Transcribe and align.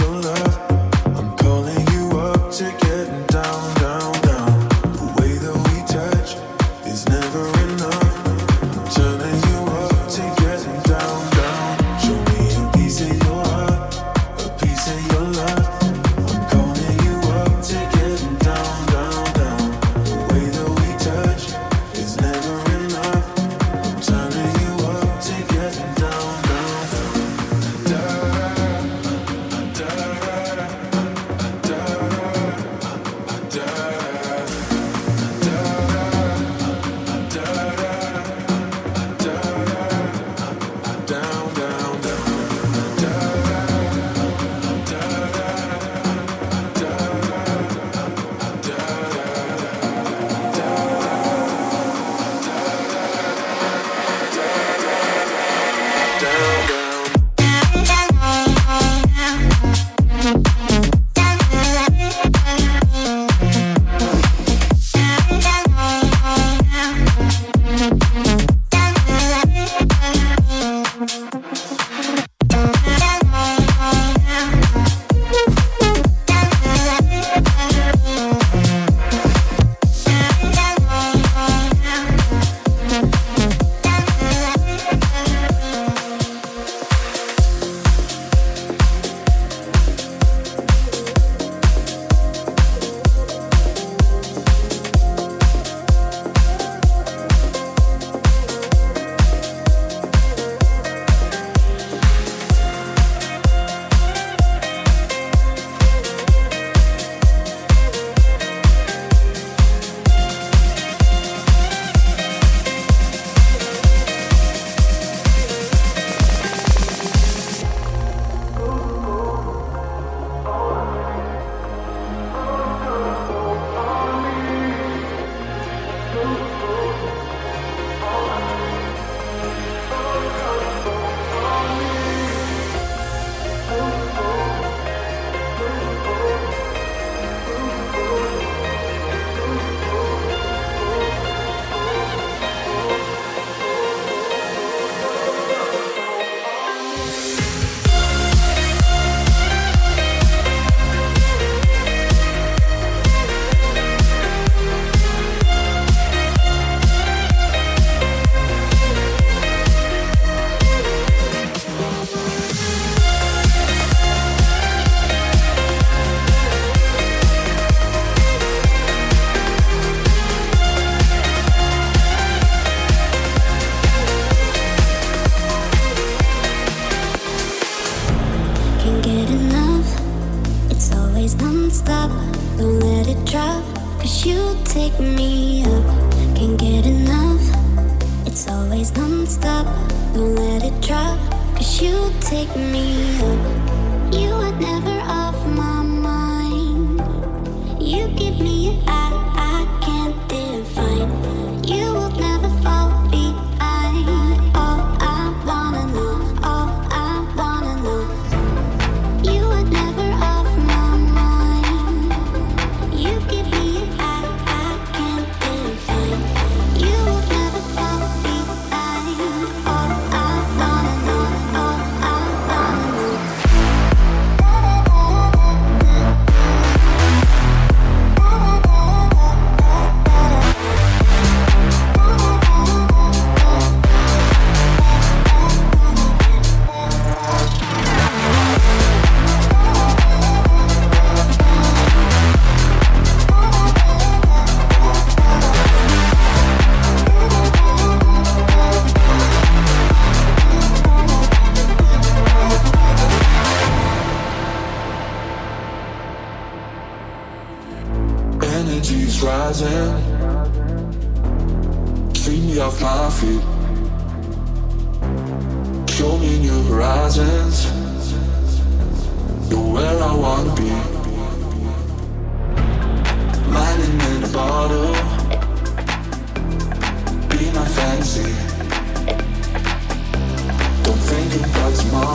your 0.00 0.22
love. 0.22 0.63
girl. 56.34 56.83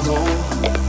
Tomorrow. 0.00 0.81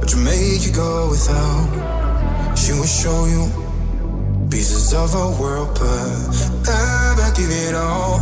but 0.00 0.12
you 0.12 0.18
make 0.18 0.66
it 0.66 0.74
go 0.74 1.10
without. 1.10 2.56
She 2.56 2.72
will 2.72 2.86
show 2.86 3.26
you 3.26 3.50
pieces 4.50 4.92
of 4.94 5.14
our 5.14 5.32
world, 5.40 5.70
but 5.78 6.68
I 6.68 7.32
give 7.36 7.50
it 7.50 7.74
all. 7.74 8.20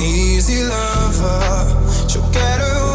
Easy 0.00 0.62
lover, 0.64 2.08
she'll 2.08 2.30
get 2.30 2.60
away. 2.60 2.93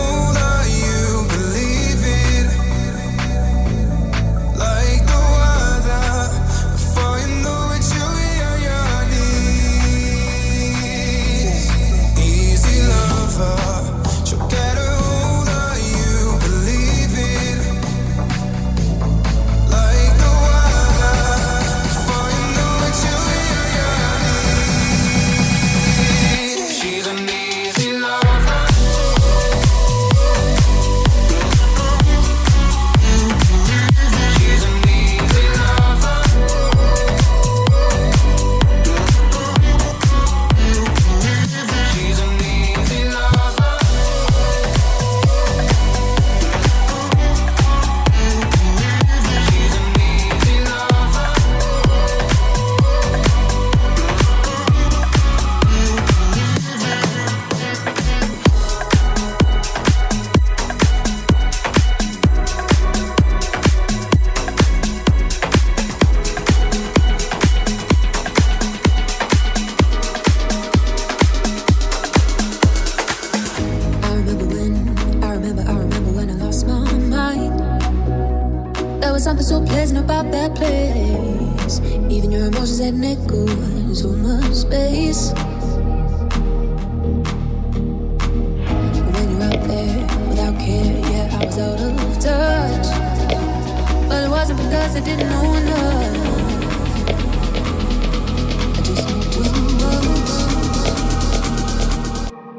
Even 82.19 82.31
your 82.33 82.47
emotions 82.47 82.79
had 82.79 82.95
an 82.95 83.05
echo 83.05 83.47
in 83.47 83.95
so 83.95 84.09
much 84.09 84.53
space. 84.53 85.31
But 85.31 85.47
when 89.15 89.31
you're 89.31 89.43
out 89.43 89.63
there 89.63 90.05
without 90.27 90.59
care, 90.59 90.99
yeah, 91.13 91.39
I 91.39 91.45
was 91.45 91.57
out 91.57 91.79
of 91.79 92.19
touch. 92.19 92.87
But 94.09 94.25
it 94.25 94.29
wasn't 94.29 94.59
because 94.59 94.97
I 94.97 94.99
didn't 94.99 95.29
know 95.29 95.53
enough. 95.53 96.27
I 98.75 98.81
just 98.83 99.07
knew 99.07 99.23
too 99.31 99.51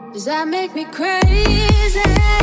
much. 0.07 0.15
Does 0.15 0.25
that 0.25 0.49
make 0.49 0.75
me 0.75 0.87
crazy? 0.87 2.40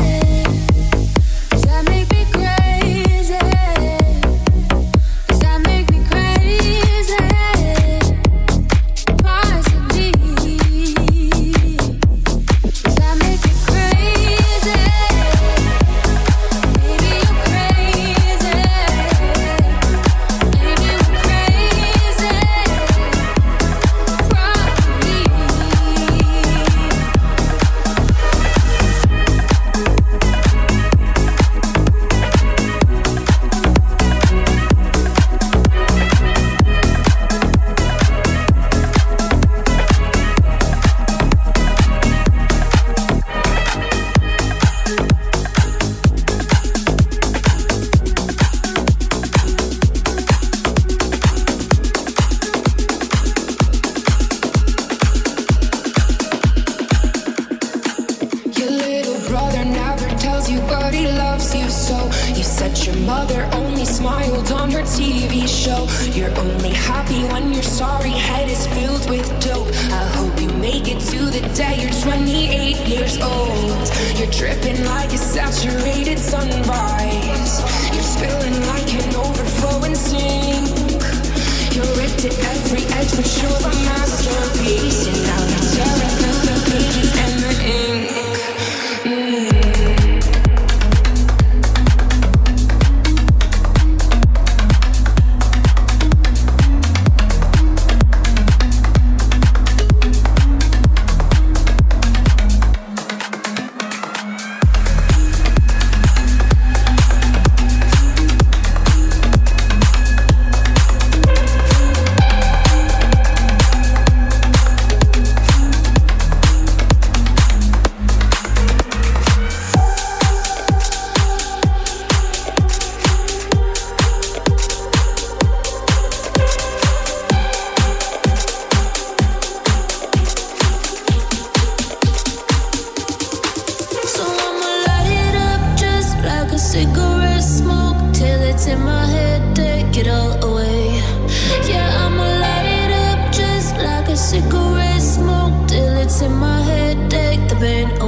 been 147.60 148.07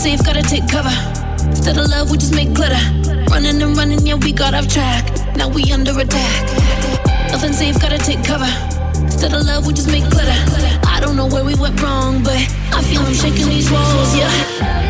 safe, 0.00 0.24
gotta 0.24 0.42
take 0.42 0.66
cover. 0.66 0.88
Instead 1.46 1.76
of 1.76 1.90
love, 1.90 2.10
we 2.10 2.16
just 2.16 2.34
make 2.34 2.54
clutter. 2.54 2.80
Running 3.30 3.60
and 3.60 3.76
running, 3.76 4.06
yeah, 4.06 4.14
we 4.14 4.32
got 4.32 4.54
off 4.54 4.66
track. 4.66 5.04
Now 5.36 5.48
we 5.48 5.70
under 5.72 5.92
attack. 5.92 6.42
Nothing 7.30 7.52
safe, 7.52 7.78
gotta 7.78 7.98
take 7.98 8.24
cover. 8.24 8.48
Instead 8.96 9.34
of 9.34 9.44
love, 9.44 9.66
we 9.66 9.74
just 9.74 9.88
make 9.88 10.04
clutter. 10.04 10.40
I 10.86 11.00
don't 11.02 11.16
know 11.16 11.26
where 11.26 11.44
we 11.44 11.54
went 11.54 11.82
wrong, 11.82 12.22
but 12.22 12.40
I 12.72 12.82
feel 12.82 13.02
I'm 13.02 13.12
shaking 13.12 13.48
these 13.50 13.70
walls, 13.70 14.16
yeah. 14.16 14.89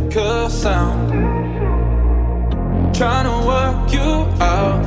make 0.00 0.16
a 0.16 0.50
sound. 0.50 1.10
Trying 2.94 3.24
to 3.24 3.46
work 3.46 3.92
you 3.92 4.10
out 4.42 4.82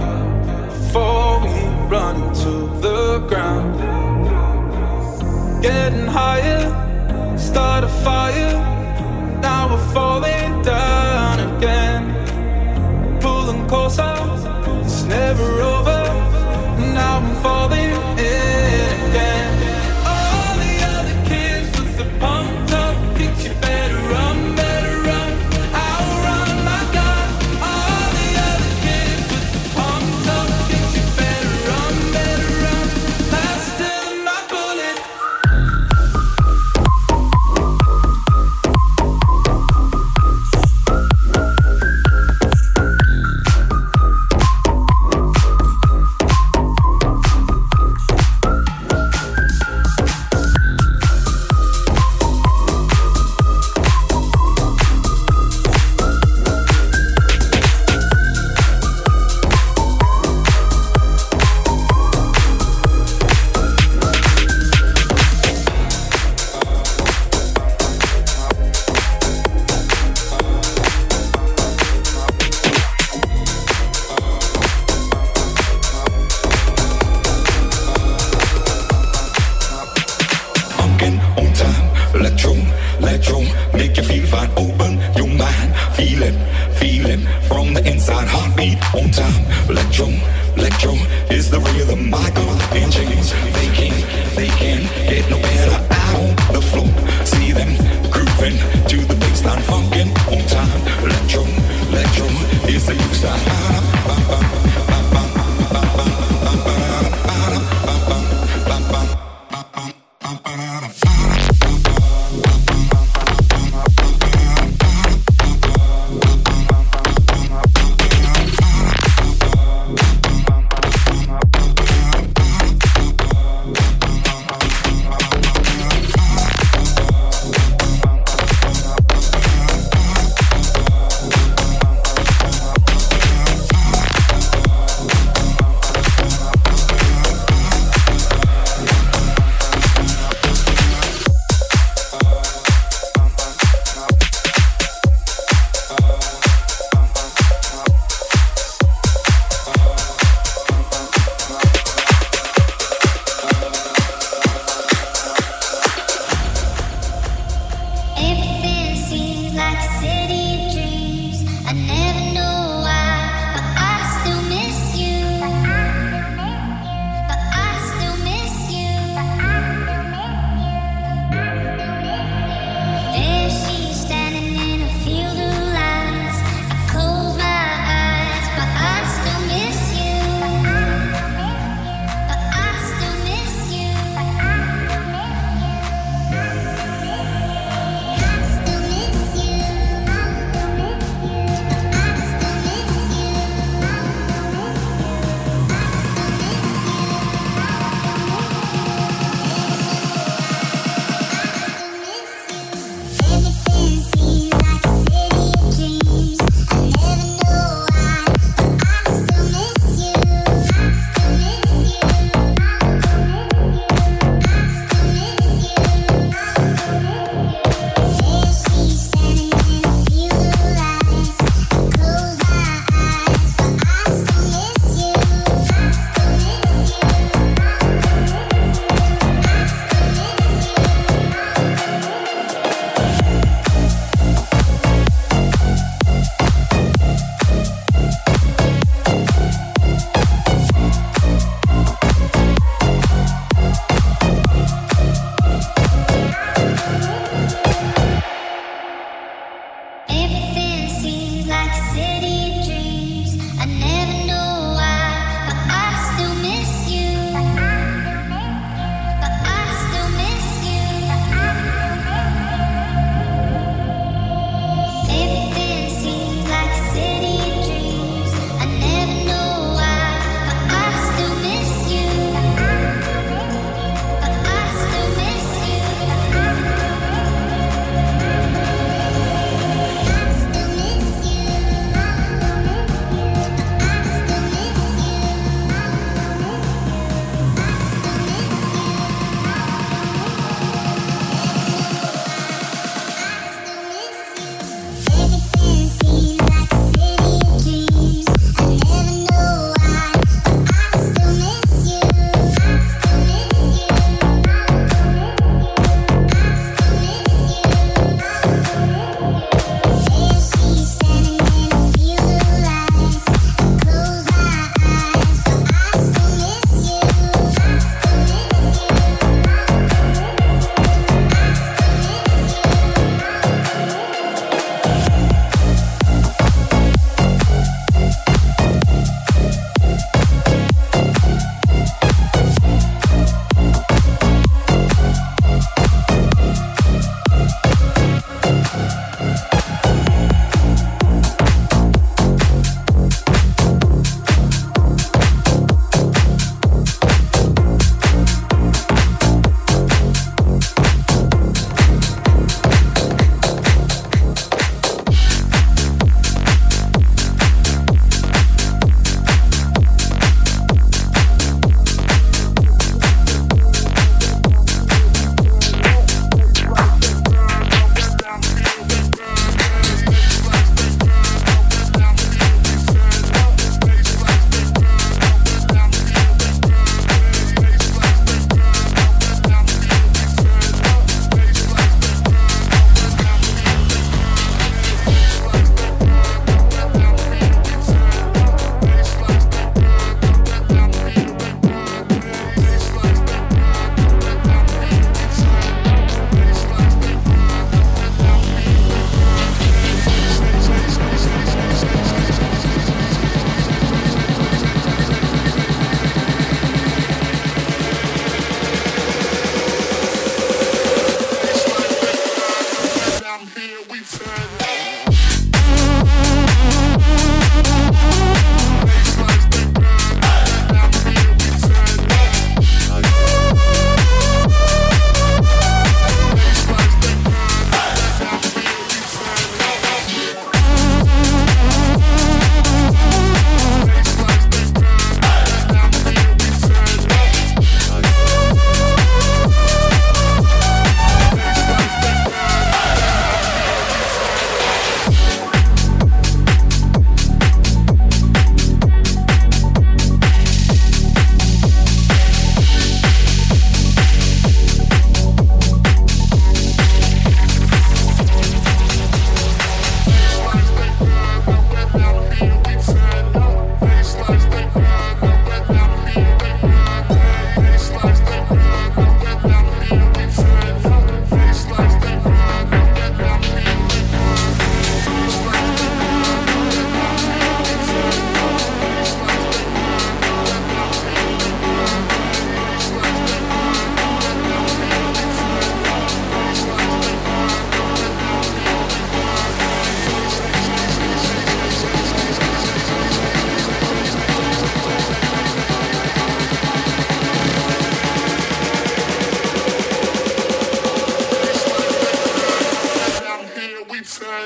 before 0.70 1.42
we 1.42 1.56
run 1.88 2.16
into 2.24 2.68
the 2.82 3.20
ground. 3.28 3.80
Getting 5.62 6.08
higher, 6.08 7.38
start 7.38 7.84
a 7.84 7.88
fire. 7.88 8.54
Now 9.42 9.70
we're 9.72 9.94
falling 9.94 10.62
down 10.64 11.58
again. 11.58 13.20
Pulling 13.22 13.68
closer, 13.68 14.16
it's 14.84 15.04
never 15.04 15.44
over. 15.44 15.79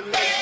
Yeah. 0.01 0.32